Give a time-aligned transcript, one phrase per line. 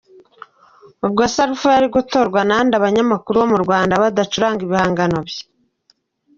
[1.05, 5.41] Ubwo se Alpha yari gutorwa na nde abanyamakuru bo mu Rwanda badacuranga ibihangano bye.